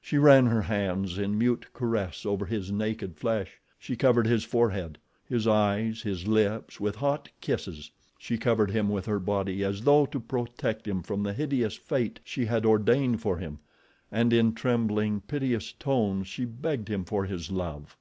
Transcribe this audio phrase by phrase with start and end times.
[0.00, 4.96] She ran her hands in mute caress over his naked flesh; she covered his forehead,
[5.24, 10.06] his eyes, his lips with hot kisses; she covered him with her body as though
[10.06, 13.58] to protect him from the hideous fate she had ordained for him,
[14.12, 17.96] and in trembling, piteous tones she begged him for his love.